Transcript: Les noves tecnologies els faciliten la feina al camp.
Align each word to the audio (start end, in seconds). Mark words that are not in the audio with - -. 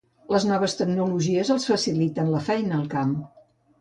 Les 0.35 0.45
noves 0.51 0.73
tecnologies 0.77 1.51
els 1.57 1.67
faciliten 1.73 2.33
la 2.37 2.43
feina 2.49 2.77
al 2.79 2.89
camp. 2.95 3.17